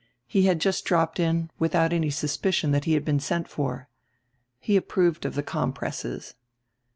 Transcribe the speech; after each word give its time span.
He 0.25 0.47
had 0.47 0.59
just 0.59 0.83
dropped 0.83 1.19
in, 1.19 1.51
with 1.59 1.75
out 1.75 1.93
any 1.93 2.09
suspicion 2.09 2.71
that 2.71 2.85
he 2.85 2.93
had 2.93 3.05
been 3.05 3.19
sent 3.19 3.47
for. 3.47 3.87
He 4.59 4.75
approved 4.75 5.25
of 5.25 5.35
the 5.35 5.43
compresses. 5.43 6.33